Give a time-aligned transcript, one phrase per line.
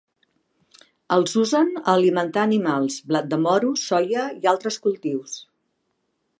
[1.17, 5.41] Els usen a alimentar animals: blat de moro, soia, i altres cultius.